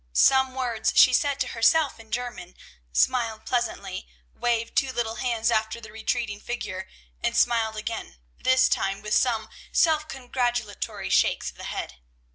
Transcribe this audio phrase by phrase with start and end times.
[0.13, 2.55] Some words she said to herself in German,
[2.91, 6.87] smiled pleasantly, waved two little hands after the retreating figure,
[7.21, 11.97] and smiled again, this time with some self congratulatory shakes of the head.